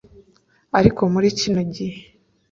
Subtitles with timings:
[0.79, 1.99] Ariko muri kino gihe